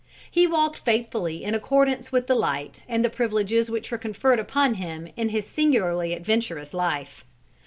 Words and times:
He 0.31 0.47
walked 0.47 0.79
faithfully 0.79 1.43
in 1.43 1.53
accordance 1.53 2.11
with 2.11 2.25
the 2.25 2.33
light 2.33 2.81
and 2.89 3.05
the 3.05 3.09
privileges 3.11 3.69
which 3.69 3.91
were 3.91 3.99
conferred 3.99 4.39
upon 4.39 4.73
him 4.73 5.07
in 5.15 5.29
his 5.29 5.45
singularly 5.45 6.15
adventurous 6.15 6.73
life. 6.73 7.23